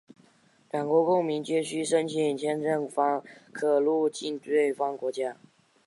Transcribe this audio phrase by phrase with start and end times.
[0.71, 5.37] 两国公民皆须申请签证方可入境对方国家。